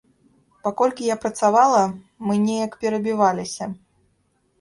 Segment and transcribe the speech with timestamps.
[0.67, 1.81] Паколькі я працавала,
[2.29, 3.69] мы неяк перабіваліся.